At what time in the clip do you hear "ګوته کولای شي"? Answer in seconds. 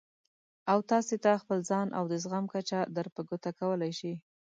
3.29-4.13